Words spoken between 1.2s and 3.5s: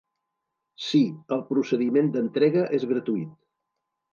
el procediment d'entrega és gratuït.